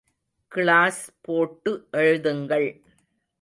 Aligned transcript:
Class 0.51 1.09
போட்டு 1.21 1.87
எழுதுங்கள். 1.91 2.67